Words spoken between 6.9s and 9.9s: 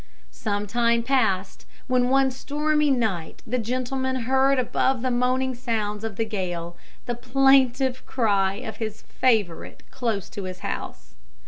the plaintive cry of his favourite